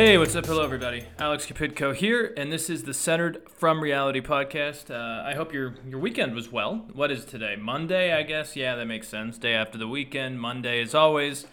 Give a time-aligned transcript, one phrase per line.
[0.00, 0.46] Hey, what's up?
[0.46, 1.04] Hello, everybody.
[1.18, 4.90] Alex Kapitko here, and this is the Centered from Reality podcast.
[4.90, 6.86] Uh, I hope your your weekend was well.
[6.94, 7.54] What is today?
[7.54, 8.56] Monday, I guess.
[8.56, 9.36] Yeah, that makes sense.
[9.36, 10.40] Day after the weekend.
[10.40, 11.46] Monday, as always.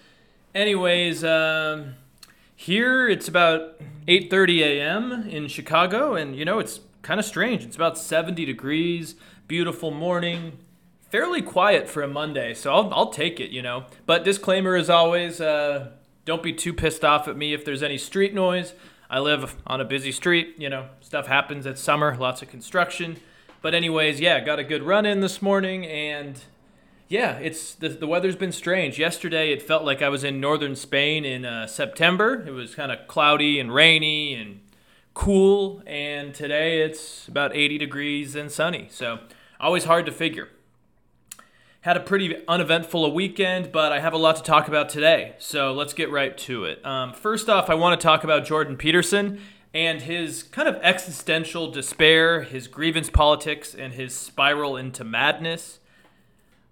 [0.55, 1.95] Anyways, um,
[2.55, 5.27] here it's about 8:30 a.m.
[5.27, 7.65] in Chicago, and you know it's kind of strange.
[7.65, 9.15] It's about 70 degrees,
[9.49, 10.57] beautiful morning,
[11.11, 13.49] fairly quiet for a Monday, so I'll I'll take it.
[13.49, 15.41] You know, but disclaimer as always.
[15.41, 15.89] Uh,
[16.27, 18.73] don't be too pissed off at me if there's any street noise.
[19.09, 21.65] I live on a busy street, you know, stuff happens.
[21.65, 23.15] It's summer, lots of construction.
[23.61, 26.37] But anyways, yeah, got a good run in this morning and
[27.07, 28.99] yeah, it's the, the weather's been strange.
[28.99, 32.43] Yesterday it felt like I was in northern Spain in uh, September.
[32.45, 34.59] It was kind of cloudy and rainy and
[35.13, 38.89] cool, and today it's about 80 degrees and sunny.
[38.91, 39.19] So,
[39.61, 40.49] always hard to figure.
[41.87, 45.35] Had a pretty uneventful weekend, but I have a lot to talk about today.
[45.37, 46.85] So let's get right to it.
[46.85, 49.39] Um, first off, I want to talk about Jordan Peterson
[49.73, 55.79] and his kind of existential despair, his grievance politics, and his spiral into madness.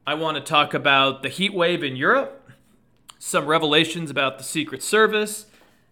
[0.06, 2.52] I want to talk about the heat wave in Europe,
[3.18, 5.46] some revelations about the Secret Service,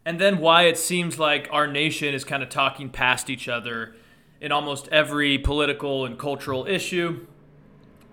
[0.04, 3.96] and then why it seems like our nation is kind of talking past each other
[4.42, 7.26] in almost every political and cultural issue.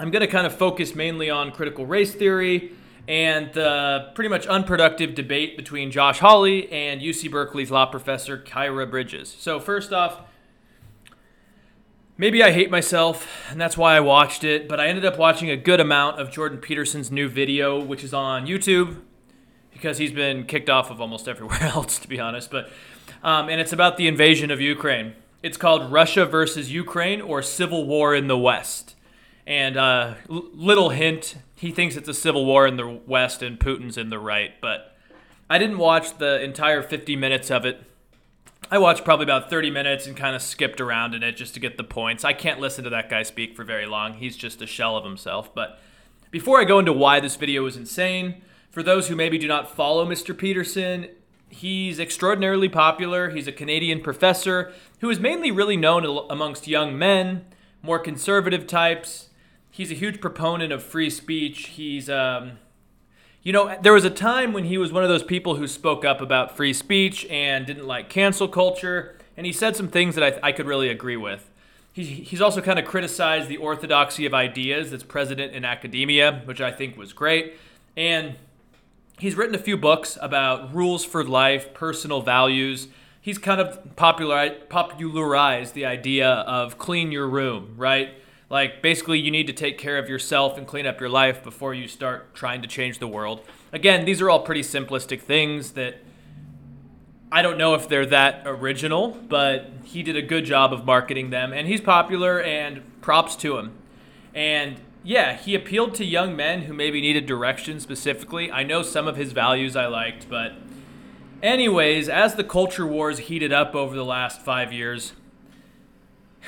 [0.00, 2.72] I'm going to kind of focus mainly on critical race theory
[3.06, 8.90] and the pretty much unproductive debate between Josh Hawley and UC Berkeley's law professor Kyra
[8.90, 9.28] Bridges.
[9.38, 10.22] So, first off,
[12.16, 15.50] maybe I hate myself, and that's why I watched it, but I ended up watching
[15.50, 19.02] a good amount of Jordan Peterson's new video, which is on YouTube,
[19.70, 22.50] because he's been kicked off of almost everywhere else, to be honest.
[22.50, 22.70] But
[23.22, 25.12] um, and it's about the invasion of Ukraine.
[25.42, 28.94] It's called Russia versus Ukraine or Civil War in the West.
[29.50, 33.98] And uh, little hint, he thinks it's a civil war in the West and Putin's
[33.98, 34.52] in the right.
[34.60, 34.96] But
[35.50, 37.82] I didn't watch the entire 50 minutes of it.
[38.70, 41.60] I watched probably about 30 minutes and kind of skipped around in it just to
[41.60, 42.24] get the points.
[42.24, 44.14] I can't listen to that guy speak for very long.
[44.14, 45.52] He's just a shell of himself.
[45.52, 45.80] But
[46.30, 49.74] before I go into why this video is insane, for those who maybe do not
[49.74, 50.38] follow Mr.
[50.38, 51.08] Peterson,
[51.48, 53.30] he's extraordinarily popular.
[53.30, 57.46] He's a Canadian professor who is mainly really known amongst young men,
[57.82, 59.26] more conservative types
[59.70, 61.68] he's a huge proponent of free speech.
[61.68, 62.58] He's, um,
[63.42, 66.04] you know, there was a time when he was one of those people who spoke
[66.04, 70.24] up about free speech and didn't like cancel culture, and he said some things that
[70.44, 71.50] I, I could really agree with.
[71.92, 76.60] He, he's also kind of criticized the orthodoxy of ideas that's present in academia, which
[76.60, 77.54] I think was great.
[77.96, 78.36] And
[79.18, 82.88] he's written a few books about rules for life, personal values.
[83.20, 88.14] He's kind of popular, popularized the idea of clean your room, right?
[88.50, 91.72] Like, basically, you need to take care of yourself and clean up your life before
[91.72, 93.42] you start trying to change the world.
[93.72, 95.98] Again, these are all pretty simplistic things that
[97.30, 101.30] I don't know if they're that original, but he did a good job of marketing
[101.30, 103.72] them, and he's popular, and props to him.
[104.34, 108.50] And yeah, he appealed to young men who maybe needed direction specifically.
[108.50, 110.54] I know some of his values I liked, but
[111.40, 115.12] anyways, as the culture wars heated up over the last five years,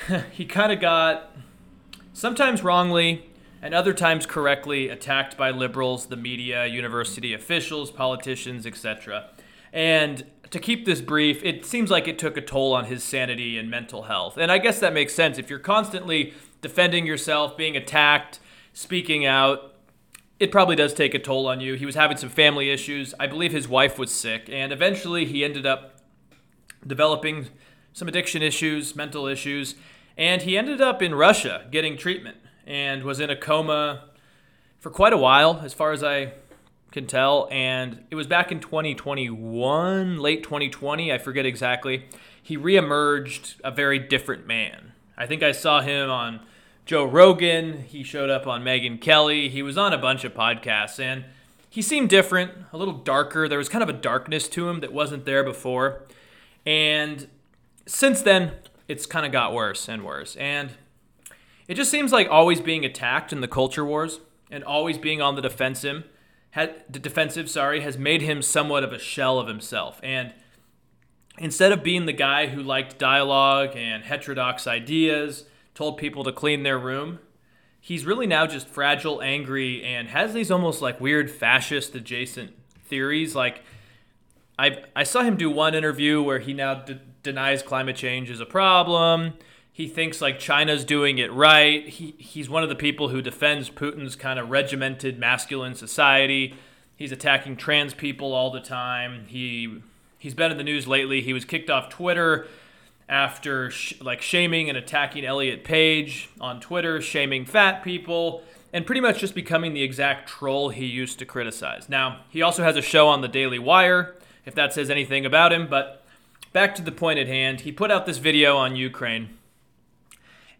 [0.31, 1.33] he kind of got
[2.13, 3.29] sometimes wrongly
[3.61, 9.29] and other times correctly attacked by liberals, the media, university officials, politicians, etc.
[9.71, 13.57] And to keep this brief, it seems like it took a toll on his sanity
[13.57, 14.37] and mental health.
[14.37, 15.37] And I guess that makes sense.
[15.37, 18.39] If you're constantly defending yourself, being attacked,
[18.73, 19.73] speaking out,
[20.39, 21.75] it probably does take a toll on you.
[21.75, 23.13] He was having some family issues.
[23.19, 26.01] I believe his wife was sick, and eventually he ended up
[26.85, 27.47] developing
[27.93, 29.75] some addiction issues, mental issues,
[30.17, 34.05] and he ended up in Russia getting treatment and was in a coma
[34.79, 36.33] for quite a while, as far as I
[36.91, 37.47] can tell.
[37.51, 42.05] And it was back in 2021, late 2020, I forget exactly.
[42.41, 44.91] He reemerged a very different man.
[45.17, 46.41] I think I saw him on
[46.85, 47.83] Joe Rogan.
[47.83, 49.49] He showed up on Megyn Kelly.
[49.49, 51.25] He was on a bunch of podcasts and
[51.69, 53.47] he seemed different, a little darker.
[53.47, 56.03] There was kind of a darkness to him that wasn't there before.
[56.65, 57.27] And
[57.85, 58.51] since then,
[58.87, 60.35] it's kind of got worse and worse.
[60.35, 60.71] And
[61.67, 64.19] it just seems like always being attacked in the culture wars
[64.51, 66.03] and always being on the defensive,
[66.51, 69.99] had, the defensive, sorry, has made him somewhat of a shell of himself.
[70.03, 70.33] And
[71.39, 76.63] instead of being the guy who liked dialogue and heterodox ideas, told people to clean
[76.63, 77.19] their room,
[77.79, 82.51] he's really now just fragile, angry, and has these almost like weird fascist adjacent
[82.85, 83.35] theories.
[83.35, 83.63] Like
[84.57, 88.39] I I saw him do one interview where he now d- denies climate change is
[88.39, 89.33] a problem.
[89.71, 91.87] He thinks like China's doing it right.
[91.87, 96.55] He he's one of the people who defends Putin's kind of regimented masculine society.
[96.95, 99.25] He's attacking trans people all the time.
[99.27, 99.81] He
[100.19, 101.21] He's been in the news lately.
[101.21, 102.47] He was kicked off Twitter
[103.09, 108.41] after sh- like shaming and attacking Elliot Page on Twitter, shaming fat people,
[108.71, 111.89] and pretty much just becoming the exact troll he used to criticize.
[111.89, 114.15] Now, he also has a show on the Daily Wire,
[114.45, 116.02] if that says anything about him, but
[116.53, 117.61] back to the point at hand.
[117.61, 119.37] He put out this video on Ukraine,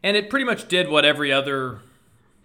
[0.02, 1.80] and it pretty much did what every other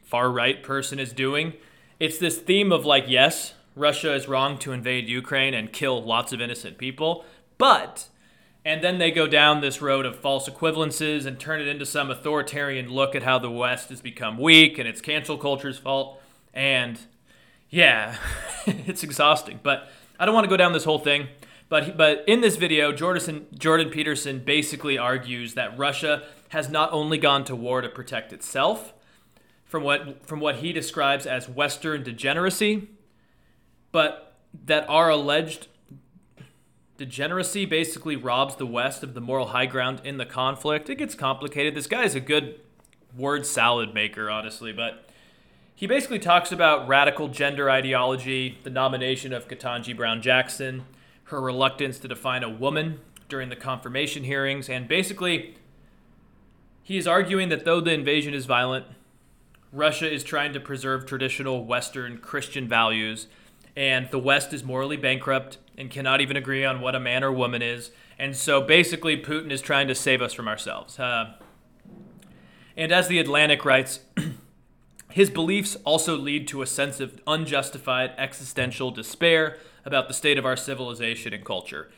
[0.04, 1.54] far right person is doing.
[1.98, 6.32] It's this theme of like, yes, Russia is wrong to invade Ukraine and kill lots
[6.32, 7.24] of innocent people,
[7.56, 8.08] but
[8.64, 12.10] and then they go down this road of false equivalences and turn it into some
[12.10, 16.20] authoritarian look at how the West has become weak and it's cancel culture's fault.
[16.52, 16.98] And
[17.70, 18.16] yeah,
[18.66, 19.60] it's exhausting.
[19.62, 19.88] But
[20.20, 21.28] I don't want to go down this whole thing.
[21.68, 27.18] But but in this video, Jordan Jordan Peterson basically argues that Russia has not only
[27.18, 28.94] gone to war to protect itself
[29.64, 32.88] from what from what he describes as Western degeneracy,
[33.92, 35.68] but that our alleged
[36.96, 40.88] degeneracy basically robs the West of the moral high ground in the conflict.
[40.88, 41.74] It gets complicated.
[41.74, 42.60] This guy is a good
[43.16, 45.08] word salad maker, honestly, but
[45.74, 50.86] he basically talks about radical gender ideology, the nomination of Ketanji Brown Jackson,
[51.28, 55.56] her reluctance to define a woman during the confirmation hearings, and basically,
[56.82, 58.86] he is arguing that though the invasion is violent,
[59.72, 63.26] Russia is trying to preserve traditional Western Christian values,
[63.76, 67.30] and the West is morally bankrupt and cannot even agree on what a man or
[67.30, 67.90] woman is.
[68.18, 70.98] And so basically, Putin is trying to save us from ourselves.
[70.98, 71.34] Uh,
[72.76, 74.00] and as The Atlantic writes,
[75.10, 80.46] his beliefs also lead to a sense of unjustified existential despair about the state of
[80.46, 81.88] our civilization and culture.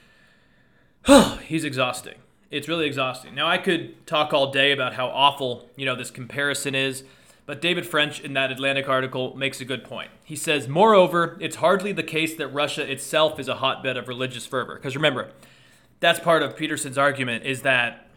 [1.46, 2.16] He's exhausting.
[2.50, 3.34] It's really exhausting.
[3.34, 7.04] Now, I could talk all day about how awful, you know, this comparison is.
[7.46, 10.10] But David French in that Atlantic article makes a good point.
[10.22, 14.46] He says, Moreover, it's hardly the case that Russia itself is a hotbed of religious
[14.46, 14.76] fervor.
[14.76, 15.32] Because remember,
[15.98, 18.08] that's part of Peterson's argument is that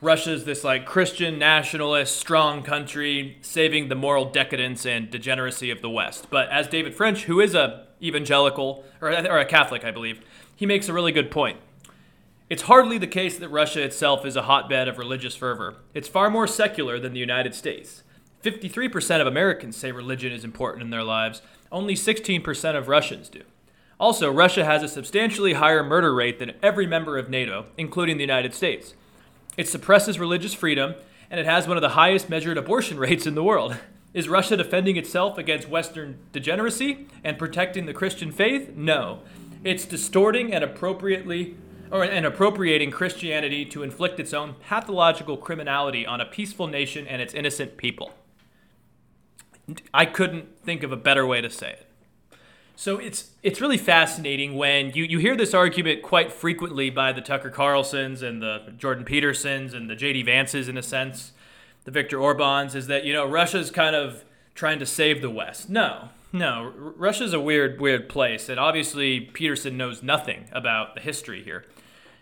[0.00, 5.88] Russia's this like Christian nationalist strong country saving the moral decadence and degeneracy of the
[5.88, 6.26] West.
[6.28, 10.20] But as David French, who is a evangelical or, or a Catholic, I believe,
[10.54, 11.58] he makes a really good point.
[12.50, 15.76] It's hardly the case that Russia itself is a hotbed of religious fervor.
[15.94, 18.02] It's far more secular than the United States.
[18.42, 21.40] 53% of Americans say religion is important in their lives,
[21.70, 23.42] only 16% of Russians do.
[23.98, 28.24] Also, Russia has a substantially higher murder rate than every member of NATO, including the
[28.24, 28.94] United States.
[29.56, 30.96] It suppresses religious freedom,
[31.30, 33.76] and it has one of the highest measured abortion rates in the world.
[34.14, 38.76] Is Russia defending itself against Western degeneracy and protecting the Christian faith?
[38.76, 39.20] No.
[39.64, 41.56] It's distorting and appropriately
[41.90, 47.20] or and appropriating Christianity to inflict its own pathological criminality on a peaceful nation and
[47.20, 48.12] its innocent people.
[49.92, 51.86] I couldn't think of a better way to say it.
[52.74, 57.20] So it's it's really fascinating when you, you hear this argument quite frequently by the
[57.20, 61.32] Tucker Carlsons and the Jordan Petersons and the JD Vances in a sense,
[61.84, 64.24] the Viktor Orbans, is that you know Russia's kind of
[64.54, 65.68] trying to save the West.
[65.68, 71.42] No, no, Russia's a weird weird place, and obviously Peterson knows nothing about the history
[71.42, 71.64] here,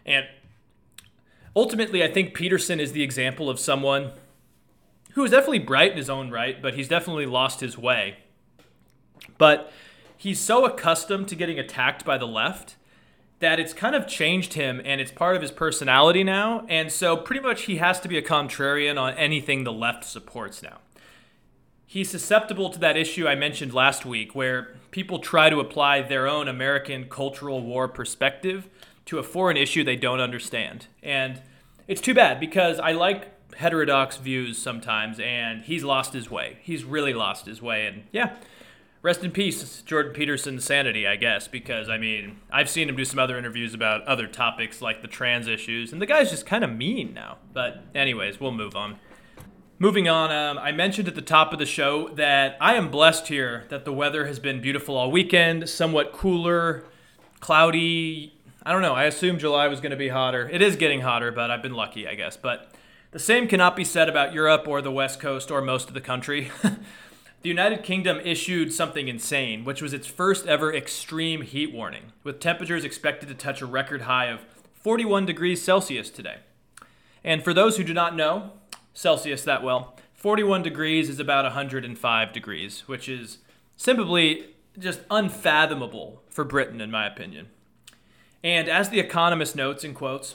[0.04, 0.26] and
[1.54, 4.12] ultimately I think Peterson is the example of someone
[5.14, 8.18] who is definitely bright in his own right, but he's definitely lost his way.
[9.38, 9.72] But
[10.16, 12.76] he's so accustomed to getting attacked by the left
[13.40, 16.64] that it's kind of changed him and it's part of his personality now.
[16.68, 20.62] And so pretty much he has to be a contrarian on anything the left supports
[20.62, 20.78] now.
[21.86, 26.28] He's susceptible to that issue I mentioned last week where people try to apply their
[26.28, 28.68] own American cultural war perspective
[29.06, 30.86] to a foreign issue they don't understand.
[31.02, 31.42] And
[31.88, 36.58] it's too bad because I like heterodox views sometimes, and he's lost his way.
[36.62, 38.36] He's really lost his way, and yeah,
[39.02, 43.04] rest in peace, Jordan Peterson's sanity, I guess, because I mean, I've seen him do
[43.04, 46.64] some other interviews about other topics like the trans issues, and the guy's just kind
[46.64, 47.38] of mean now.
[47.52, 48.98] But, anyways, we'll move on.
[49.78, 53.28] Moving on, um, I mentioned at the top of the show that I am blessed
[53.28, 56.84] here that the weather has been beautiful all weekend, somewhat cooler,
[57.40, 58.34] cloudy.
[58.62, 58.92] I don't know.
[58.92, 60.46] I assumed July was going to be hotter.
[60.52, 62.36] It is getting hotter, but I've been lucky, I guess.
[62.36, 62.74] But
[63.12, 66.00] the same cannot be said about Europe or the West Coast or most of the
[66.02, 66.50] country.
[67.42, 72.38] the United Kingdom issued something insane, which was its first ever extreme heat warning, with
[72.38, 74.40] temperatures expected to touch a record high of
[74.74, 76.38] 41 degrees Celsius today.
[77.24, 78.52] And for those who do not know
[78.92, 83.38] Celsius that well, 41 degrees is about 105 degrees, which is
[83.76, 87.48] simply just unfathomable for Britain, in my opinion.
[88.44, 90.34] And as The Economist notes in quotes,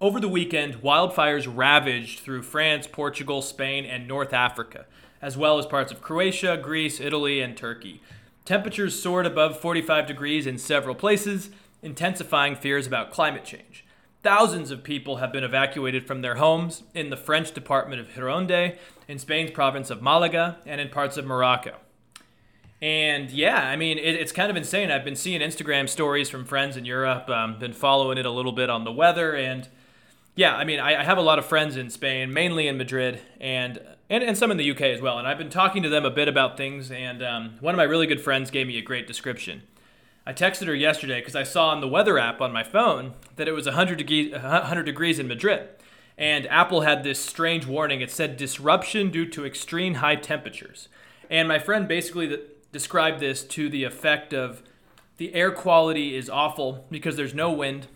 [0.00, 4.84] over the weekend, wildfires ravaged through France, Portugal, Spain, and North Africa,
[5.24, 8.02] as well as parts of Croatia, Greece, Italy, and Turkey.
[8.44, 11.48] Temperatures soared above 45 degrees in several places,
[11.82, 13.86] intensifying fears about climate change.
[14.22, 18.76] Thousands of people have been evacuated from their homes in the French department of Gironde,
[19.08, 21.76] in Spain's province of Malaga, and in parts of Morocco.
[22.82, 24.90] And yeah, I mean, it, it's kind of insane.
[24.90, 28.52] I've been seeing Instagram stories from friends in Europe, um, been following it a little
[28.52, 29.68] bit on the weather, and
[30.36, 33.22] yeah, I mean, I, I have a lot of friends in Spain, mainly in Madrid,
[33.40, 35.18] and, and and some in the UK as well.
[35.18, 37.84] And I've been talking to them a bit about things, and um, one of my
[37.84, 39.62] really good friends gave me a great description.
[40.26, 43.46] I texted her yesterday because I saw on the weather app on my phone that
[43.46, 45.68] it was 100 degrees, 100 degrees in Madrid.
[46.16, 48.00] And Apple had this strange warning.
[48.00, 50.88] It said disruption due to extreme high temperatures.
[51.28, 52.38] And my friend basically
[52.72, 54.62] described this to the effect of
[55.16, 57.88] the air quality is awful because there's no wind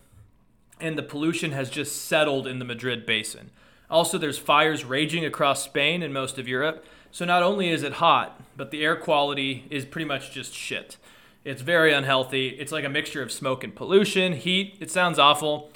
[0.81, 3.51] and the pollution has just settled in the Madrid basin.
[3.91, 6.85] Also, there's fires raging across Spain and most of Europe.
[7.11, 10.97] So not only is it hot, but the air quality is pretty much just shit.
[11.45, 12.49] It's very unhealthy.
[12.49, 14.77] It's like a mixture of smoke and pollution, heat.
[14.81, 15.73] It sounds awful.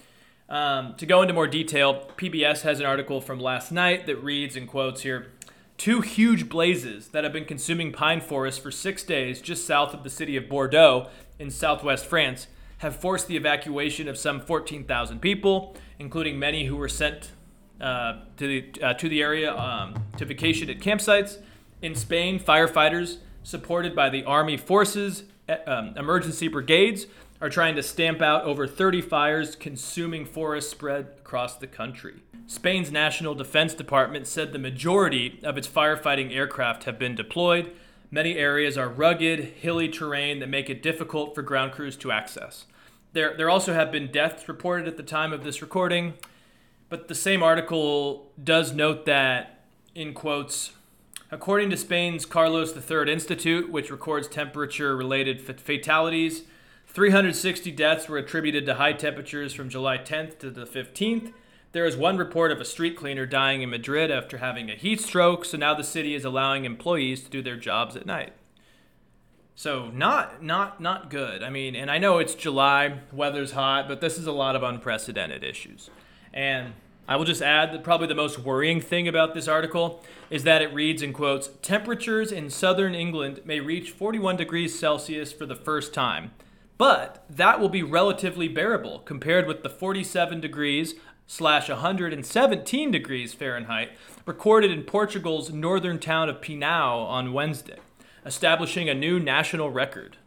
[0.48, 4.56] Um, to go into more detail, PBS has an article from last night that reads
[4.56, 5.32] in quotes here
[5.78, 10.04] Two huge blazes that have been consuming pine forests for six days just south of
[10.04, 12.46] the city of Bordeaux in southwest France
[12.78, 17.30] have forced the evacuation of some 14,000 people, including many who were sent
[17.80, 21.38] uh, to, the, uh, to the area um, to vacation at campsites.
[21.80, 25.24] In Spain, firefighters, supported by the army forces,
[25.66, 27.06] um, emergency brigades
[27.40, 32.22] are trying to stamp out over 30 fires consuming forests spread across the country.
[32.46, 37.72] Spain's National Defense Department said the majority of its firefighting aircraft have been deployed.
[38.12, 42.66] Many areas are rugged, hilly terrain that make it difficult for ground crews to access.
[43.12, 46.14] There, there also have been deaths reported at the time of this recording,
[46.92, 50.72] but the same article does note that, in quotes,
[51.30, 56.42] According to Spain's Carlos III Institute, which records temperature related fatalities,
[56.88, 61.32] 360 deaths were attributed to high temperatures from July 10th to the 15th.
[61.72, 65.00] There is one report of a street cleaner dying in Madrid after having a heat
[65.00, 68.34] stroke, so now the city is allowing employees to do their jobs at night.
[69.54, 71.42] So not not not good.
[71.42, 74.62] I mean, and I know it's July, weather's hot, but this is a lot of
[74.62, 75.88] unprecedented issues.
[76.34, 76.74] And
[77.08, 80.62] I will just add that probably the most worrying thing about this article is that
[80.62, 85.56] it reads in quotes Temperatures in southern England may reach 41 degrees Celsius for the
[85.56, 86.30] first time,
[86.78, 90.94] but that will be relatively bearable compared with the 47 degrees
[91.26, 93.90] slash 117 degrees Fahrenheit
[94.26, 97.78] recorded in Portugal's northern town of Pinhao on Wednesday,
[98.24, 100.18] establishing a new national record.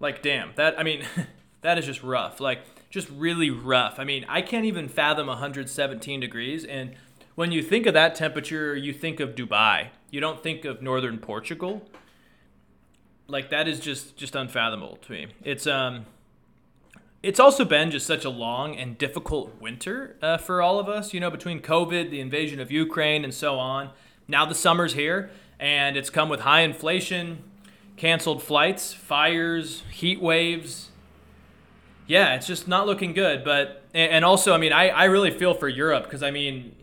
[0.00, 1.04] Like, damn, that, I mean,
[1.60, 2.40] that is just rough.
[2.40, 3.98] Like, just really rough.
[3.98, 6.64] I mean, I can't even fathom 117 degrees.
[6.66, 6.92] And
[7.34, 9.88] when you think of that temperature, you think of Dubai.
[10.10, 11.88] You don't think of northern Portugal.
[13.26, 15.28] Like that is just just unfathomable to me.
[15.42, 16.04] It's um,
[17.22, 21.14] it's also been just such a long and difficult winter uh, for all of us.
[21.14, 23.90] You know, between COVID, the invasion of Ukraine, and so on.
[24.28, 27.42] Now the summer's here, and it's come with high inflation,
[27.96, 30.90] canceled flights, fires, heat waves
[32.12, 33.42] yeah, it's just not looking good.
[33.42, 36.76] But and also, I mean, I, I really feel for Europe because I mean,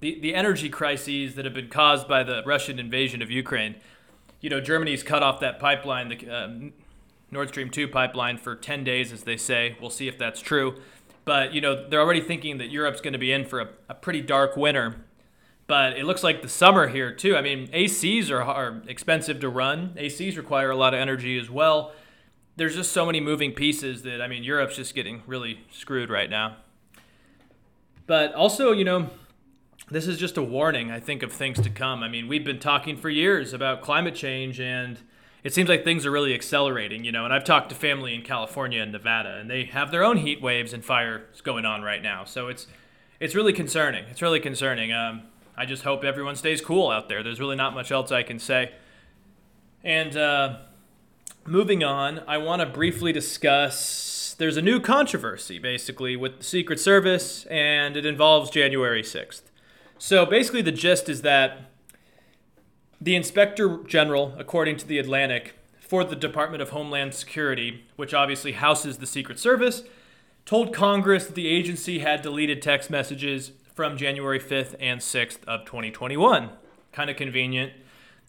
[0.00, 3.76] the the energy crises that have been caused by the Russian invasion of Ukraine.
[4.42, 6.70] You know, Germany's cut off that pipeline, the uh,
[7.30, 9.74] Nord Stream two pipeline, for ten days, as they say.
[9.80, 10.82] We'll see if that's true.
[11.24, 13.94] But you know, they're already thinking that Europe's going to be in for a, a
[13.94, 14.96] pretty dark winter.
[15.66, 17.36] But it looks like the summer here too.
[17.36, 19.94] I mean, ACs are, are expensive to run.
[19.96, 21.92] ACs require a lot of energy as well
[22.58, 26.28] there's just so many moving pieces that I mean Europe's just getting really screwed right
[26.28, 26.56] now.
[28.06, 29.10] But also, you know,
[29.90, 32.02] this is just a warning, I think, of things to come.
[32.02, 34.98] I mean, we've been talking for years about climate change and
[35.44, 37.24] it seems like things are really accelerating, you know.
[37.24, 40.42] And I've talked to family in California and Nevada, and they have their own heat
[40.42, 42.24] waves and fires going on right now.
[42.24, 42.66] So it's
[43.20, 44.04] it's really concerning.
[44.10, 44.92] It's really concerning.
[44.92, 45.22] Um,
[45.56, 47.22] I just hope everyone stays cool out there.
[47.22, 48.72] There's really not much else I can say.
[49.84, 50.58] And uh,
[51.48, 56.78] moving on, I want to briefly discuss there's a new controversy basically with the Secret
[56.78, 59.42] Service, and it involves January 6th.
[59.98, 61.70] So basically, the gist is that
[63.00, 68.52] the Inspector General, according to The Atlantic, for the Department of Homeland Security, which obviously
[68.52, 69.82] houses the Secret Service,
[70.44, 75.64] told Congress that the agency had deleted text messages from January 5th and 6th of
[75.64, 76.50] 2021.
[76.92, 77.72] Kind of convenient.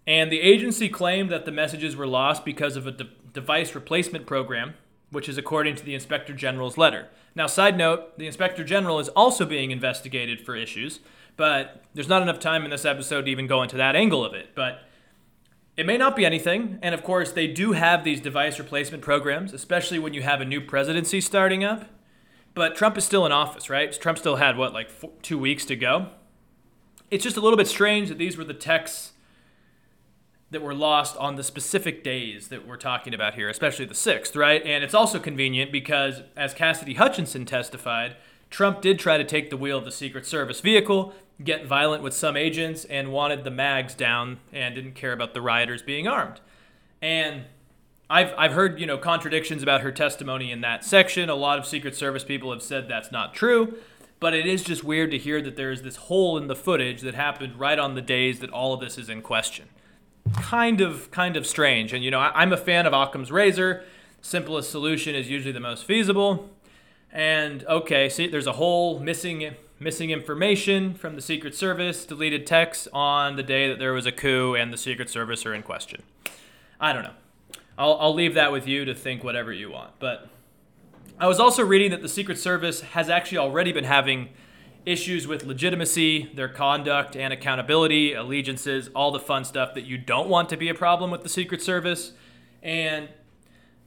[0.09, 4.25] And the agency claimed that the messages were lost because of a de- device replacement
[4.25, 4.73] program,
[5.11, 7.09] which is according to the Inspector General's letter.
[7.35, 10.99] Now, side note, the Inspector General is also being investigated for issues,
[11.37, 14.33] but there's not enough time in this episode to even go into that angle of
[14.33, 14.55] it.
[14.55, 14.81] But
[15.77, 16.79] it may not be anything.
[16.81, 20.45] And of course, they do have these device replacement programs, especially when you have a
[20.45, 21.85] new presidency starting up.
[22.55, 23.93] But Trump is still in office, right?
[23.93, 26.07] Trump still had, what, like four, two weeks to go?
[27.11, 29.11] It's just a little bit strange that these were the texts
[30.51, 34.35] that were lost on the specific days that we're talking about here, especially the 6th,
[34.35, 34.63] right?
[34.65, 38.15] And it's also convenient because, as Cassidy Hutchinson testified,
[38.49, 41.13] Trump did try to take the wheel of the Secret Service vehicle,
[41.43, 45.41] get violent with some agents, and wanted the mags down and didn't care about the
[45.41, 46.39] rioters being armed.
[47.01, 47.43] And
[48.09, 51.29] I've, I've heard, you know, contradictions about her testimony in that section.
[51.29, 53.77] A lot of Secret Service people have said that's not true,
[54.19, 57.13] but it is just weird to hear that there's this hole in the footage that
[57.13, 59.69] happened right on the days that all of this is in question.
[60.35, 61.93] Kind of, kind of strange.
[61.93, 63.83] And, you know, I, I'm a fan of Occam's razor.
[64.21, 66.49] Simplest solution is usually the most feasible.
[67.11, 72.87] And okay, see, there's a whole missing missing information from the Secret Service, deleted text
[72.91, 76.03] on the day that there was a coup and the Secret Service are in question.
[76.79, 77.13] I don't know.
[77.77, 79.91] I'll, I'll leave that with you to think whatever you want.
[79.99, 80.27] But
[81.17, 84.29] I was also reading that the Secret Service has actually already been having
[84.85, 90.29] issues with legitimacy, their conduct and accountability, allegiances, all the fun stuff that you don't
[90.29, 92.13] want to be a problem with the Secret Service.
[92.63, 93.09] And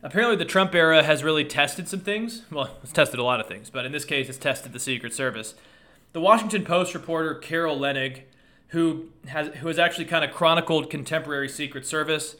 [0.02, 2.42] apparently the Trump era has really tested some things.
[2.50, 5.12] Well, it's tested a lot of things, but in this case, it's tested the Secret
[5.14, 5.54] Service.
[6.12, 8.22] The Washington Post reporter Carol Leonnig,
[8.68, 12.36] who has who has actually kind of chronicled contemporary Secret Service,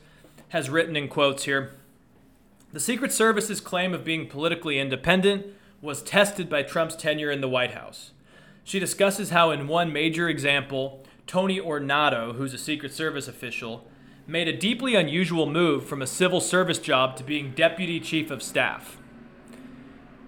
[0.50, 1.73] has written in quotes here.
[2.73, 5.47] The Secret Service's claim of being politically independent
[5.82, 8.12] was tested by Trump's tenure in the White House.
[8.64, 13.87] She discusses how, in one major example, Tony Ornato, who's a Secret Service official,
[14.26, 18.42] made a deeply unusual move from a civil service job to being deputy chief of
[18.42, 18.99] staff.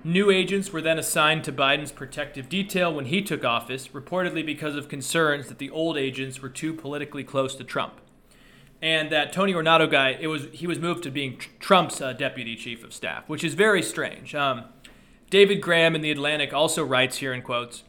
[0.02, 4.76] New agents were then assigned to Biden's protective detail when he took office, reportedly because
[4.76, 8.00] of concerns that the old agents were too politically close to Trump.
[8.82, 12.54] And that Tony Ornato guy, it was he was moved to being Trump's uh, deputy
[12.54, 14.34] chief of staff, which is very strange.
[14.34, 14.64] Um,
[15.30, 17.84] David Graham in The Atlantic also writes here in quotes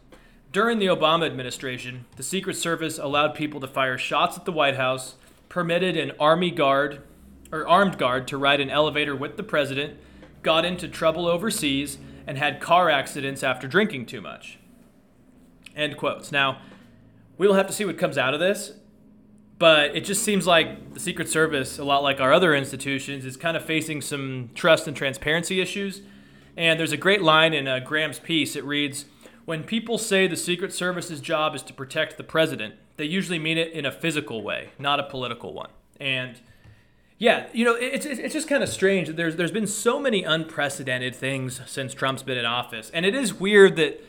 [0.56, 4.78] During the Obama administration, the Secret Service allowed people to fire shots at the White
[4.78, 5.16] House
[5.50, 7.02] permitted an army guard
[7.52, 10.00] or armed guard to ride an elevator with the president,
[10.44, 14.58] got into trouble overseas, and had car accidents after drinking too much.
[15.76, 16.32] End quotes.
[16.32, 16.62] Now,
[17.38, 18.76] we'll have to see what comes out of this,
[19.60, 23.36] but it just seems like the Secret Service, a lot like our other institutions, is
[23.36, 26.02] kind of facing some trust and transparency issues.
[26.56, 28.56] And there's a great line in uh, Graham's piece.
[28.56, 29.04] It reads
[29.46, 33.58] When people say the Secret Service's job is to protect the president, they usually mean
[33.58, 35.70] it in a physical way, not a political one.
[36.00, 36.40] And
[37.18, 39.10] yeah, you know, it's it's just kind of strange.
[39.10, 43.34] There's there's been so many unprecedented things since Trump's been in office, and it is
[43.34, 44.04] weird that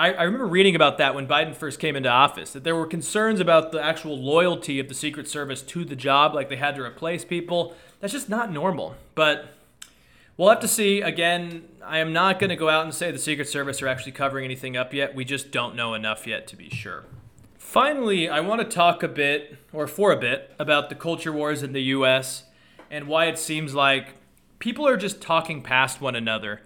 [0.00, 2.52] I, I remember reading about that when Biden first came into office.
[2.52, 6.34] That there were concerns about the actual loyalty of the Secret Service to the job,
[6.34, 7.74] like they had to replace people.
[8.00, 8.94] That's just not normal.
[9.14, 9.57] But
[10.38, 11.02] we'll have to see.
[11.02, 14.12] Again, I am not going to go out and say the Secret Service are actually
[14.12, 15.14] covering anything up yet.
[15.14, 17.04] We just don't know enough yet to be sure.
[17.58, 21.62] Finally, I want to talk a bit, or for a bit, about the culture wars
[21.62, 22.44] in the US
[22.90, 24.14] and why it seems like
[24.58, 26.62] people are just talking past one another.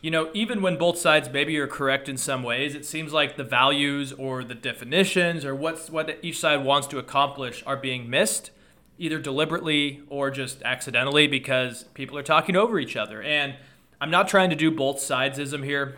[0.00, 3.36] You know, even when both sides maybe are correct in some ways, it seems like
[3.36, 8.08] the values or the definitions or what's what each side wants to accomplish are being
[8.08, 8.50] missed,
[8.98, 13.22] either deliberately or just accidentally because people are talking over each other.
[13.22, 13.56] And
[14.00, 15.96] I'm not trying to do both sidesism here.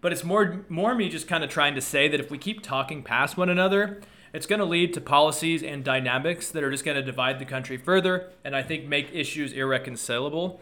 [0.00, 2.62] But it's more more me just kind of trying to say that if we keep
[2.62, 4.00] talking past one another,
[4.32, 7.44] it's going to lead to policies and dynamics that are just going to divide the
[7.44, 10.60] country further and I think make issues irreconcilable.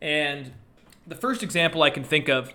[0.00, 0.52] And
[1.06, 2.54] the first example I can think of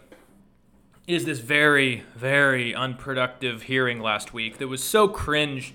[1.07, 5.73] is this very, very unproductive hearing last week that was so cringe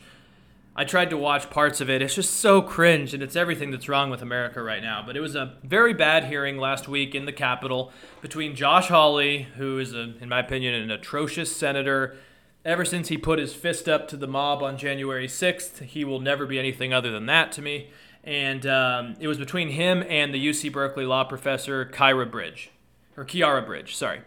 [0.75, 2.01] I tried to watch parts of it.
[2.01, 5.03] It's just so cringe, and it's everything that's wrong with America right now.
[5.05, 9.43] But it was a very bad hearing last week in the Capitol between Josh Hawley,
[9.57, 12.17] who is, a, in my opinion, an atrocious senator.
[12.65, 16.21] Ever since he put his fist up to the mob on January 6th, he will
[16.21, 17.91] never be anything other than that to me.
[18.25, 22.71] And um, it was between him and the UC Berkeley law professor, Kyra Bridge,
[23.17, 24.23] or Khiara Bridge, sorry.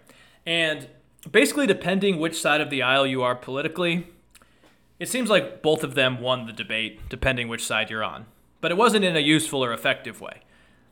[0.45, 0.89] And
[1.31, 4.07] basically, depending which side of the aisle you are politically,
[4.99, 8.25] it seems like both of them won the debate, depending which side you're on.
[8.61, 10.41] But it wasn't in a useful or effective way.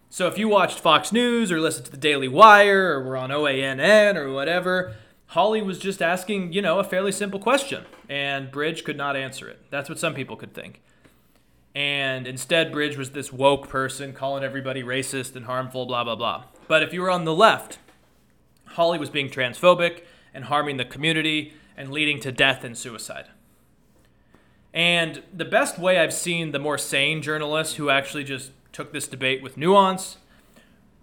[0.09, 3.31] So if you watched Fox News or listened to the Daily Wire or were on
[3.31, 4.93] OANN or whatever,
[5.27, 9.49] Hawley was just asking, you know, a fairly simple question, and Bridge could not answer
[9.49, 9.59] it.
[9.71, 10.81] That's what some people could think.
[11.73, 16.43] And instead, Bridge was this woke person calling everybody racist and harmful, blah, blah, blah.
[16.67, 17.79] But if you were on the left,
[18.67, 23.25] Hawley was being transphobic and harming the community and leading to death and suicide.
[24.73, 29.07] And the best way I've seen the more sane journalists who actually just took this
[29.07, 30.17] debate with nuance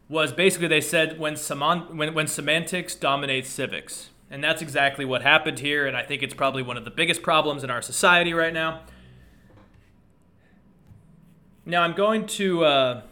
[0.08, 4.10] was basically they said when, semant- when, when semantics dominates civics.
[4.28, 5.86] And that's exactly what happened here.
[5.86, 8.80] And I think it's probably one of the biggest problems in our society right now.
[11.64, 13.02] Now, I'm going to uh,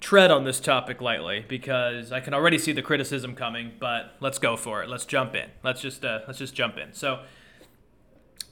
[0.00, 4.38] tread on this topic lightly because I can already see the criticism coming, but let's
[4.38, 4.88] go for it.
[4.88, 5.50] Let's jump in.
[5.62, 6.94] Let's just, uh, let's just jump in.
[6.94, 7.20] So,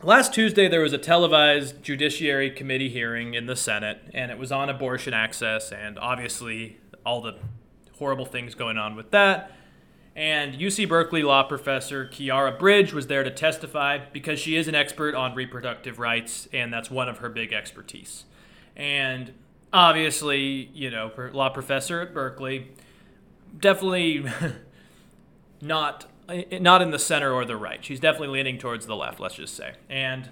[0.04, 4.52] Last Tuesday, there was a televised Judiciary Committee hearing in the Senate, and it was
[4.52, 7.34] on abortion access and obviously all the
[7.98, 9.50] horrible things going on with that.
[10.14, 14.76] And UC Berkeley law professor Khiara Bridge was there to testify because she is an
[14.76, 18.24] expert on reproductive rights, and that's one of her big expertise.
[18.76, 19.32] And
[19.72, 22.70] obviously, you know, law professor at Berkeley,
[23.58, 24.26] definitely
[25.60, 26.06] not
[26.60, 27.84] not in the center or the right.
[27.84, 29.72] She's definitely leaning towards the left, let's just say.
[29.88, 30.30] And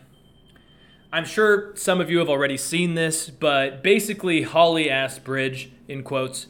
[1.12, 6.02] I'm sure some of you have already seen this, but basically, Hawley asked Bridge, in
[6.02, 6.48] quotes,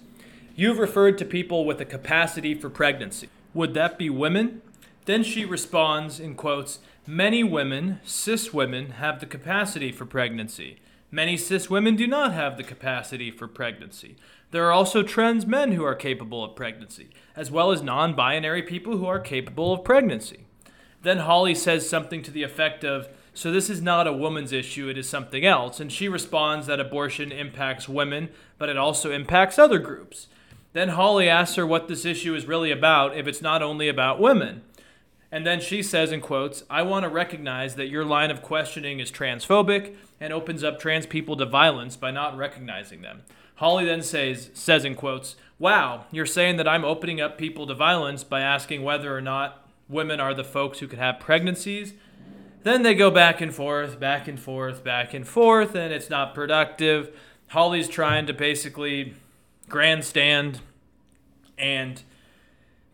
[0.54, 3.28] You've referred to people with a capacity for pregnancy.
[3.52, 4.62] Would that be women?
[5.04, 10.78] Then she responds, in quotes, Many women, cis women, have the capacity for pregnancy.
[11.10, 14.16] Many cis women do not have the capacity for pregnancy.
[14.50, 18.62] There are also trans men who are capable of pregnancy, as well as non binary
[18.62, 20.46] people who are capable of pregnancy.
[21.02, 24.88] Then Hawley says something to the effect of, So this is not a woman's issue,
[24.88, 25.78] it is something else.
[25.78, 30.26] And she responds that abortion impacts women, but it also impacts other groups.
[30.72, 34.20] Then Hawley asks her what this issue is really about if it's not only about
[34.20, 34.62] women.
[35.36, 39.00] And then she says, in quotes, I want to recognize that your line of questioning
[39.00, 43.20] is transphobic and opens up trans people to violence by not recognizing them.
[43.56, 47.74] Hawley then says, says in quotes, Wow, you're saying that I'm opening up people to
[47.74, 51.92] violence by asking whether or not women are the folks who can have pregnancies?
[52.62, 56.34] Then they go back and forth, back and forth, back and forth, and it's not
[56.34, 57.14] productive.
[57.48, 59.12] Hawley's trying to basically
[59.68, 60.60] grandstand,
[61.58, 62.02] and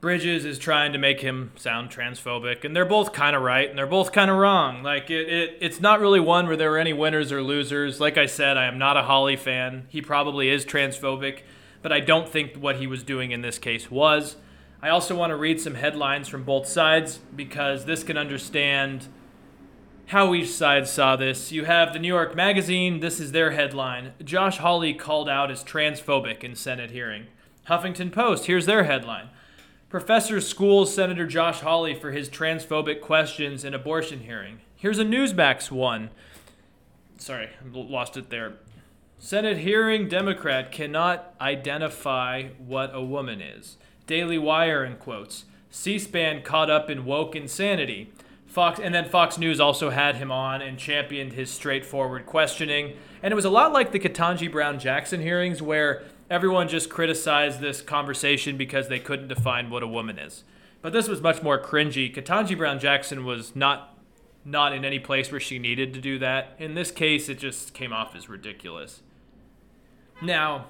[0.03, 3.79] Bridges is trying to make him sound transphobic, and they're both kind of right and
[3.79, 4.83] they're both kind of wrong.
[4.83, 8.01] Like it, it, it's not really one where there are any winners or losers.
[8.01, 9.87] Like I said, I am not a Hawley fan.
[9.91, 11.43] He probably is transphobic,
[11.83, 14.35] but I don't think what he was doing in this case was.
[14.83, 19.07] I also want to read some headlines from both sides because this can understand
[20.07, 21.53] how each side saw this.
[21.53, 22.99] You have the New York Magazine.
[22.99, 27.29] This is their headline: Josh Hawley called out as transphobic in Senate hearing.
[27.69, 28.47] Huffington Post.
[28.47, 29.29] Here's their headline.
[29.93, 34.61] Professor schools Senator Josh Hawley for his transphobic questions in abortion hearing.
[34.75, 36.09] Here's a Newsmax one.
[37.19, 38.55] Sorry, lost it there.
[39.19, 43.77] Senate hearing Democrat cannot identify what a woman is.
[44.07, 45.45] Daily Wire in quotes.
[45.71, 48.11] C-SPAN caught up in woke insanity.
[48.47, 52.97] Fox and then Fox News also had him on and championed his straightforward questioning.
[53.23, 57.61] And it was a lot like the Ketanji Brown Jackson hearings where everyone just criticized
[57.61, 60.45] this conversation because they couldn't define what a woman is.
[60.81, 62.13] But this was much more cringy.
[62.13, 63.91] Ketanji Brown Jackson was not
[64.45, 66.57] not in any place where she needed to do that.
[66.59, 69.03] In this case, it just came off as ridiculous.
[70.21, 70.67] Now,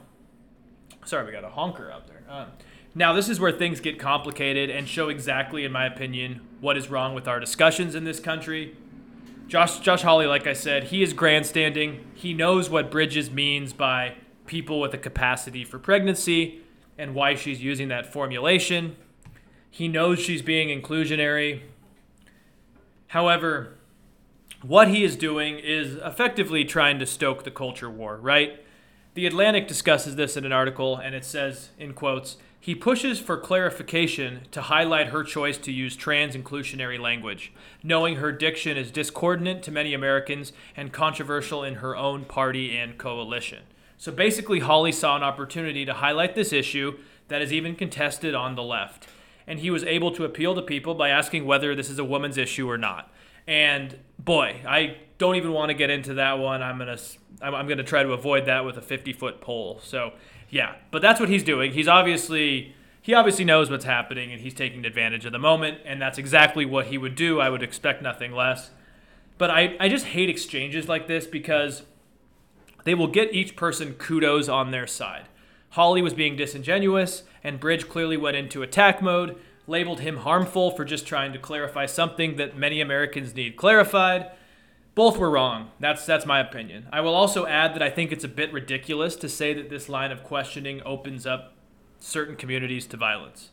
[1.07, 2.23] sorry, we got a honker out there.
[2.29, 2.47] Uh,
[2.95, 6.91] now, this is where things get complicated and show exactly, in my opinion, what is
[6.91, 8.77] wrong with our discussions in this country.
[9.49, 12.05] Josh, Josh Hawley, like I said, he is grandstanding.
[12.13, 14.17] He knows what Bridges means by
[14.53, 16.61] people with a capacity for pregnancy
[16.99, 18.95] and why she's using that formulation.
[19.71, 21.63] He knows she's being inclusionary.
[23.07, 23.79] However,
[24.61, 28.63] what he is doing is effectively trying to stoke the culture war, right?
[29.15, 33.39] The Atlantic discusses this in an article, and it says, in quotes, he pushes for
[33.39, 39.63] clarification to highlight her choice to use trans inclusionary language, knowing her diction is discordant
[39.63, 43.63] to many Americans and controversial in her own party and coalition.
[44.03, 48.57] So basically, Hawley saw an opportunity to highlight this issue that is even contested on
[48.57, 49.07] the left.
[49.47, 52.37] And he was able to appeal to people by asking whether this is a woman's
[52.37, 53.13] issue or not.
[53.47, 56.65] And boy, I don't even want to get into that one.
[56.65, 56.99] I'm gonna
[57.41, 59.79] I'm gonna try to avoid that with a 50 foot pole.
[59.85, 60.15] So
[60.51, 61.71] yeah, but that's what he's doing.
[61.71, 65.79] He's obviously he obviously knows what's happening and he's taking advantage of the moment.
[65.85, 67.39] And that's exactly what he would do.
[67.39, 68.73] I would expect nothing less.
[69.39, 71.85] But I, I just hate exchanges like this because
[72.85, 75.29] they will get each person kudos on their side.
[75.71, 80.85] Hawley was being disingenuous, and Bridge clearly went into attack mode, labeled him harmful for
[80.85, 84.31] just trying to clarify something that many Americans need clarified.
[84.95, 85.71] Both were wrong.
[85.81, 86.87] That's that's my opinion.
[86.93, 89.89] I will also add that I think it's a bit ridiculous to say that this
[89.89, 91.55] line of questioning opens up
[91.99, 93.51] certain communities to violence.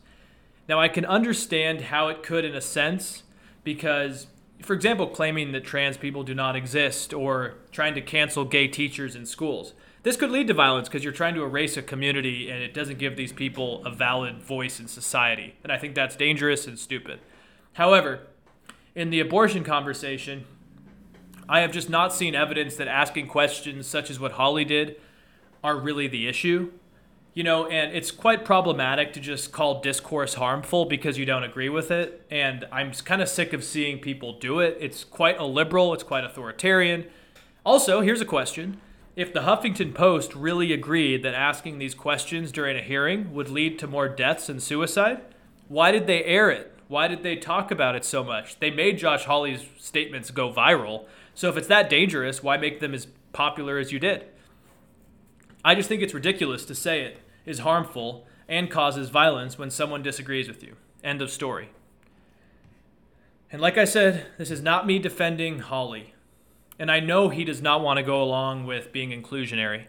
[0.68, 3.22] Now I can understand how it could in a sense
[3.64, 4.26] because
[4.62, 9.16] for example, claiming that trans people do not exist or trying to cancel gay teachers
[9.16, 9.74] in schools.
[10.02, 12.98] This could lead to violence because you're trying to erase a community and it doesn't
[12.98, 15.54] give these people a valid voice in society.
[15.62, 17.20] And I think that's dangerous and stupid.
[17.74, 18.20] However,
[18.94, 20.46] in the abortion conversation,
[21.48, 24.96] I have just not seen evidence that asking questions such as what Hawley did
[25.62, 26.72] are really the issue.
[27.32, 31.68] You know, and it's quite problematic to just call discourse harmful because you don't agree
[31.68, 32.26] with it.
[32.30, 34.76] And I'm kind of sick of seeing people do it.
[34.80, 37.06] It's quite a liberal, it's quite authoritarian.
[37.64, 38.80] Also, here's a question
[39.16, 43.78] if the Huffington Post really agreed that asking these questions during a hearing would lead
[43.80, 45.20] to more deaths and suicide,
[45.68, 46.72] why did they air it?
[46.88, 48.58] Why did they talk about it so much?
[48.58, 51.04] They made Josh Hawley's statements go viral.
[51.34, 54.24] So if it's that dangerous, why make them as popular as you did?
[55.64, 60.02] I just think it's ridiculous to say it is harmful and causes violence when someone
[60.02, 60.76] disagrees with you.
[61.04, 61.70] End of story.
[63.52, 66.14] And like I said, this is not me defending Hawley.
[66.78, 69.84] And I know he does not want to go along with being inclusionary.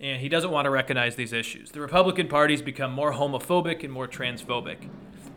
[0.00, 1.70] And he doesn't want to recognize these issues.
[1.70, 4.88] The Republican Party's become more homophobic and more transphobic.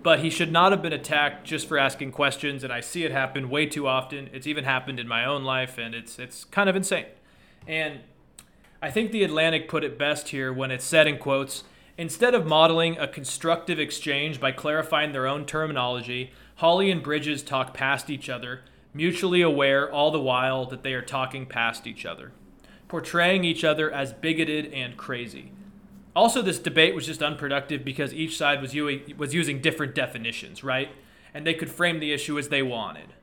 [0.02, 3.12] But he should not have been attacked just for asking questions, and I see it
[3.12, 4.30] happen way too often.
[4.34, 7.06] It's even happened in my own life, and it's it's kind of insane.
[7.66, 8.02] And
[8.84, 11.64] I think the Atlantic put it best here when it said in quotes,
[11.98, 17.74] instead of modeling a constructive exchange by clarifying their own terminology, Hawley and Bridges talk
[17.74, 18.60] past each other,
[18.94, 22.34] mutually aware all the while that they are talking past each other,
[22.90, 25.54] portraying each other as bigoted and crazy.
[26.14, 30.62] Also, this debate was just unproductive because each side was, u- was using different definitions,
[30.62, 30.90] right?
[31.34, 33.14] And they could frame the issue as they wanted.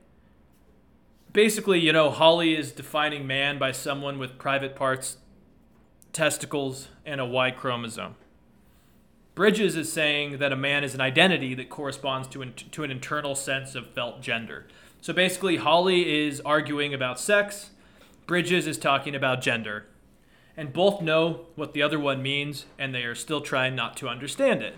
[1.31, 5.17] Basically, you know, Hawley is defining man by someone with private parts
[6.13, 8.15] testicles, and a Y chromosome.
[9.33, 12.91] Bridges is saying that a man is an identity that corresponds to an, to an
[12.91, 14.67] internal sense of felt gender.
[14.99, 17.71] So basically, Hawley is arguing about sex,
[18.27, 19.87] Bridges is talking about gender.
[20.55, 24.07] And both know what the other one means, and they are still trying not to
[24.07, 24.77] understand it.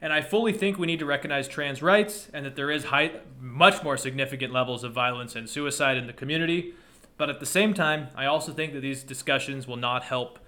[0.00, 3.20] And I fully think we need to recognize trans rights and that there is high,
[3.40, 6.74] much more significant levels of violence and suicide in the community.
[7.16, 10.40] But at the same time, I also think that these discussions will not help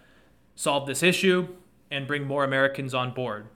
[0.54, 1.48] solve this issue,
[1.90, 3.46] and bring more Americans on board.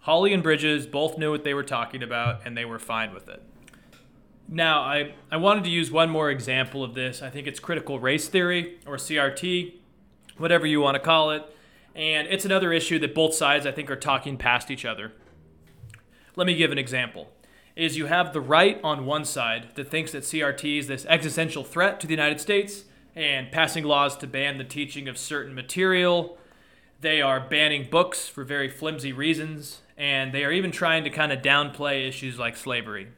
[0.00, 3.28] Hawley and Bridges both knew what they were talking about, and they were fine with
[3.28, 3.42] it.
[4.48, 7.20] Now, I, I wanted to use one more example of this.
[7.20, 9.74] I think it's critical race theory, or CRT,
[10.38, 11.44] whatever you want to call it.
[11.94, 15.12] And it's another issue that both sides, I think, are talking past each other.
[16.36, 17.30] Let me give an example.
[17.76, 21.64] Is you have the right on one side that thinks that CRT is this existential
[21.64, 26.38] threat to the United States and passing laws to ban the teaching of certain material,
[27.00, 31.32] they are banning books for very flimsy reasons, and they are even trying to kind
[31.32, 33.08] of downplay issues like slavery.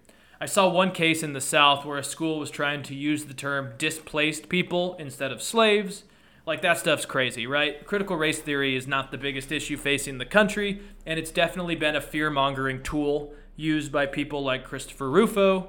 [0.40, 3.34] I saw one case in the South where a school was trying to use the
[3.34, 6.04] term displaced people instead of slaves.
[6.46, 7.84] Like, that stuff's crazy, right?
[7.86, 11.96] Critical race theory is not the biggest issue facing the country, and it's definitely been
[11.96, 15.68] a fear mongering tool used by people like Christopher Rufo.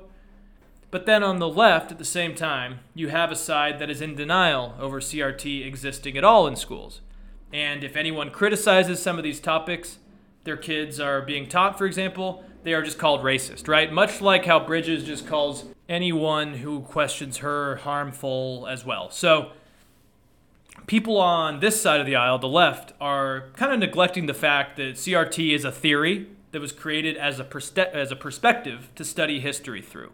[0.90, 4.02] But then on the left, at the same time, you have a side that is
[4.02, 7.02] in denial over CRT existing at all in schools.
[7.54, 9.98] And if anyone criticizes some of these topics
[10.44, 13.92] their kids are being taught, for example, they are just called racist, right?
[13.92, 19.10] Much like how Bridges just calls anyone who questions her harmful as well.
[19.12, 19.52] So,
[20.88, 24.78] people on this side of the aisle, the left, are kind of neglecting the fact
[24.78, 29.06] that CRT is a theory that was created as a, perspe- as a perspective to
[29.06, 30.12] study history through.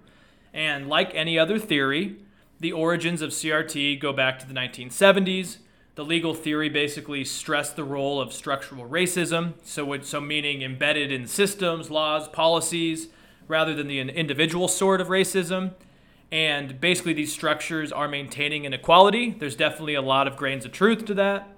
[0.54, 2.18] And like any other theory,
[2.60, 5.58] the origins of CRT go back to the 1970s
[5.98, 11.26] the legal theory basically stressed the role of structural racism, so, so meaning embedded in
[11.26, 13.08] systems, laws, policies,
[13.48, 15.72] rather than the individual sort of racism.
[16.32, 19.32] And basically, these structures are maintaining inequality.
[19.32, 21.50] There's definitely a lot of grains of truth to that.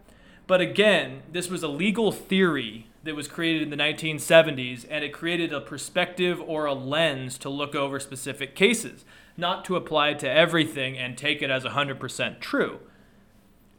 [0.47, 5.11] But again, this was a legal theory that was created in the 1970s, and it
[5.11, 9.03] created a perspective or a lens to look over specific cases,
[9.35, 12.79] not to apply it to everything and take it as 100% true.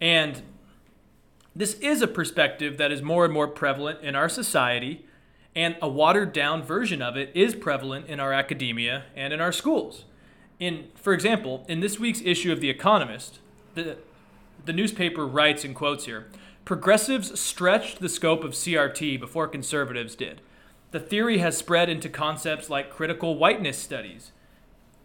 [0.00, 0.42] And
[1.54, 5.04] this is a perspective that is more and more prevalent in our society,
[5.54, 9.52] and a watered down version of it is prevalent in our academia and in our
[9.52, 10.04] schools.
[10.58, 13.40] In, for example, in this week's issue of The Economist,
[13.74, 13.96] the,
[14.64, 16.26] the newspaper writes in quotes here
[16.64, 20.40] Progressives stretched the scope of CRT before conservatives did.
[20.92, 24.32] The theory has spread into concepts like critical whiteness studies.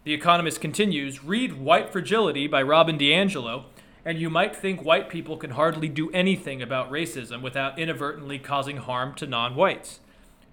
[0.03, 3.65] The Economist continues Read White Fragility by Robin DiAngelo
[4.05, 8.77] and you might think white people can hardly do anything about racism without inadvertently causing
[8.77, 9.99] harm to non whites.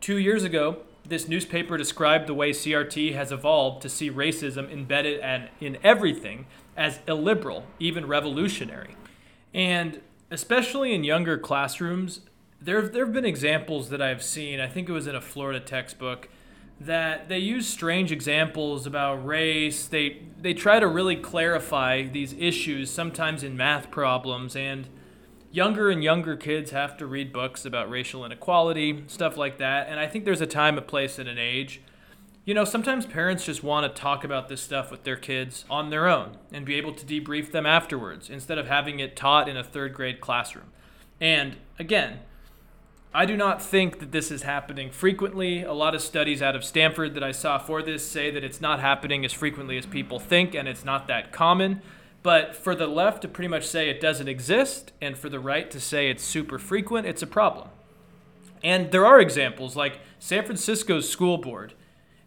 [0.00, 5.20] Two years ago, this newspaper described the way CRT has evolved to see racism embedded
[5.20, 8.96] and in everything as illiberal, even revolutionary.
[9.52, 12.20] And especially in younger classrooms,
[12.60, 14.60] there there have been examples that I've seen.
[14.60, 16.28] I think it was in a Florida textbook
[16.80, 19.86] that they use strange examples about race.
[19.86, 24.88] They they try to really clarify these issues sometimes in math problems and
[25.52, 29.88] younger and younger kids have to read books about racial inequality, stuff like that.
[29.88, 31.82] And I think there's a time, a place, and an age.
[32.44, 35.90] You know, sometimes parents just want to talk about this stuff with their kids on
[35.90, 39.56] their own and be able to debrief them afterwards instead of having it taught in
[39.56, 40.72] a third grade classroom.
[41.20, 42.20] And again,
[43.14, 45.62] I do not think that this is happening frequently.
[45.62, 48.60] A lot of studies out of Stanford that I saw for this say that it's
[48.60, 51.82] not happening as frequently as people think and it's not that common.
[52.22, 55.70] But for the left to pretty much say it doesn't exist and for the right
[55.72, 57.68] to say it's super frequent, it's a problem.
[58.64, 61.74] And there are examples like San Francisco's school board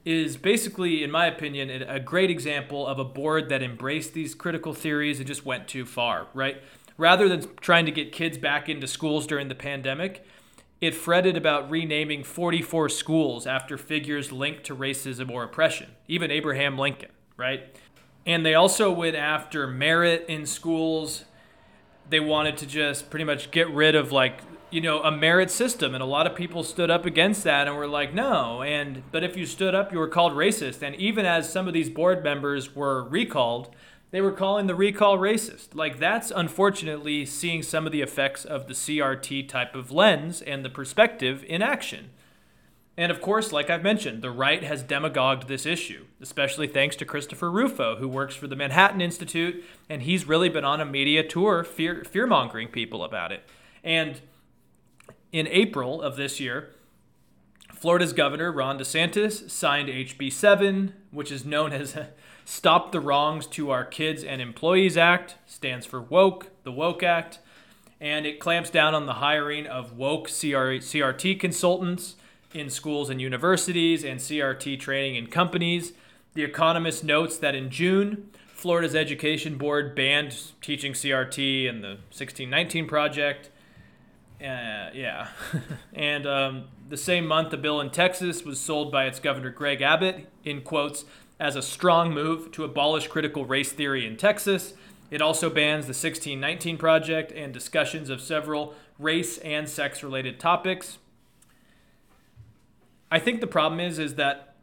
[0.03, 4.71] is basically, in my opinion, a great example of a board that embraced these critical
[4.71, 6.61] theories and just went too far, right?
[6.95, 10.23] Rather than trying to get kids back into schools during the pandemic,
[10.81, 16.77] it fretted about renaming 44 schools after figures linked to racism or oppression, even Abraham
[16.77, 17.75] Lincoln, right?
[18.25, 21.25] And they also went after merit in schools.
[22.09, 25.93] They wanted to just pretty much get rid of like, you know, a merit system
[25.93, 29.23] and a lot of people stood up against that and were like, "No." And but
[29.23, 30.81] if you stood up, you were called racist.
[30.81, 33.73] And even as some of these board members were recalled,
[34.15, 35.75] they were calling the recall racist.
[35.75, 40.63] Like, that's unfortunately seeing some of the effects of the CRT type of lens and
[40.63, 42.11] the perspective in action.
[42.97, 47.05] And of course, like I've mentioned, the right has demagogued this issue, especially thanks to
[47.05, 51.21] Christopher Rufo, who works for the Manhattan Institute, and he's really been on a media
[51.21, 53.43] tour fear mongering people about it.
[53.83, 54.21] And
[55.33, 56.69] in April of this year,
[57.73, 61.97] Florida's governor, Ron DeSantis, signed HB 7, which is known as
[62.47, 67.39] Stop the Wrongs to Our Kids and Employees Act, stands for WOKE, the WOKE Act,
[67.99, 72.15] and it clamps down on the hiring of woke CR- CRT consultants
[72.53, 75.93] in schools and universities and CRT training in companies.
[76.35, 82.87] The Economist notes that in June, Florida's Education Board banned teaching CRT in the 1619
[82.87, 83.49] project.
[84.39, 85.29] Uh, yeah.
[85.93, 89.81] and um, the same month, a bill in Texas was sold by its governor Greg
[89.81, 91.05] Abbott in quotes
[91.39, 94.73] as a strong move to abolish critical race theory in Texas.
[95.11, 100.97] It also bans the 1619 Project and discussions of several race and sex related topics.
[103.11, 104.55] I think the problem is is that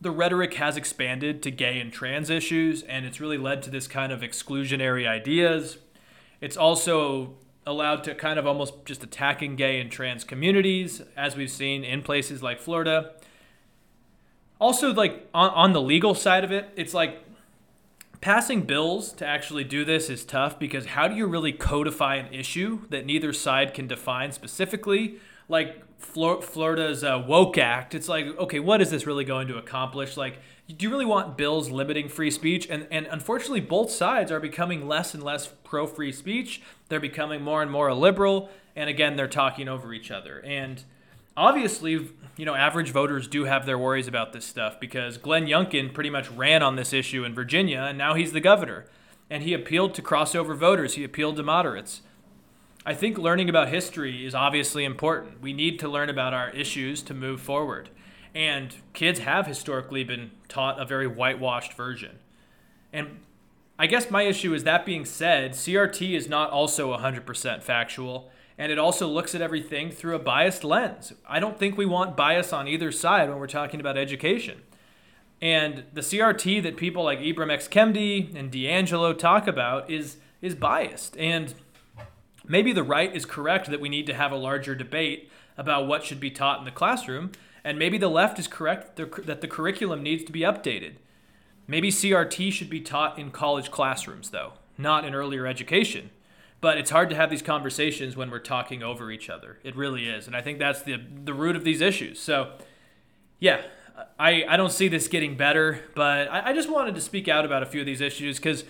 [0.00, 3.86] the rhetoric has expanded to gay and trans issues and it's really led to this
[3.86, 5.78] kind of exclusionary ideas.
[6.40, 7.34] It's also
[7.66, 12.02] allowed to kind of almost just attacking gay and trans communities as we've seen in
[12.02, 13.12] places like Florida
[14.60, 17.24] also like on, on the legal side of it it's like
[18.20, 22.32] passing bills to actually do this is tough because how do you really codify an
[22.32, 25.16] issue that neither side can define specifically?
[25.48, 30.16] Like Florida's uh, woke act it's like okay what is this really going to accomplish?
[30.16, 32.68] Like do you really want bills limiting free speech?
[32.68, 36.62] And and unfortunately both sides are becoming less and less pro free speech.
[36.88, 38.50] They're becoming more and more liberal.
[38.76, 40.40] And again they're talking over each other.
[40.44, 40.84] And
[41.40, 45.94] obviously, you know, average voters do have their worries about this stuff because Glenn Youngkin
[45.94, 48.84] pretty much ran on this issue in Virginia, and now he's the governor.
[49.30, 52.02] And he appealed to crossover voters, he appealed to moderates.
[52.84, 55.40] I think learning about history is obviously important.
[55.40, 57.88] We need to learn about our issues to move forward.
[58.34, 62.18] And kids have historically been taught a very whitewashed version.
[62.92, 63.20] And
[63.78, 68.70] I guess my issue is that being said, CRT is not also 100% factual and
[68.70, 71.14] it also looks at everything through a biased lens.
[71.26, 74.60] I don't think we want bias on either side when we're talking about education.
[75.40, 77.66] And the CRT that people like Ibram X.
[77.66, 81.16] Kendi and DiAngelo talk about is is biased.
[81.16, 81.54] And
[82.46, 86.04] maybe the right is correct that we need to have a larger debate about what
[86.04, 87.32] should be taught in the classroom,
[87.64, 90.96] and maybe the left is correct that the curriculum needs to be updated.
[91.66, 96.10] Maybe CRT should be taught in college classrooms, though, not in earlier education.
[96.60, 99.58] But it's hard to have these conversations when we're talking over each other.
[99.64, 100.26] It really is.
[100.26, 102.20] And I think that's the, the root of these issues.
[102.20, 102.52] So,
[103.38, 103.62] yeah,
[104.18, 107.44] I, I don't see this getting better, but I, I just wanted to speak out
[107.44, 108.64] about a few of these issues because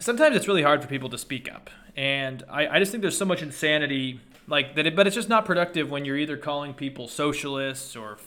[0.00, 1.70] sometimes it's really hard for people to speak up.
[1.96, 5.28] And I, I just think there's so much insanity like that, it, but it's just
[5.28, 8.18] not productive when you're either calling people socialists or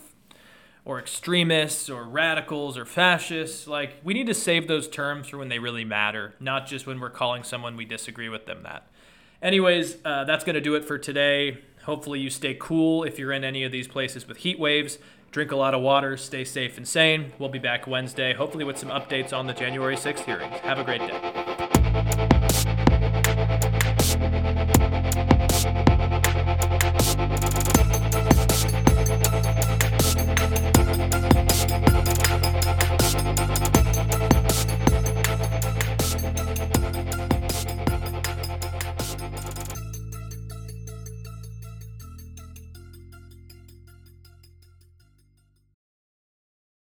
[0.86, 3.67] or extremists or radicals or fascists.
[3.67, 6.99] Like, we need to save those terms for when they really matter, not just when
[6.99, 8.88] we're calling someone we disagree with them that.
[9.41, 11.59] Anyways, uh, that's going to do it for today.
[11.84, 14.99] Hopefully, you stay cool if you're in any of these places with heat waves.
[15.31, 17.34] Drink a lot of water, stay safe and sane.
[17.39, 20.59] We'll be back Wednesday, hopefully, with some updates on the January 6th hearings.
[20.59, 21.72] Have a great day.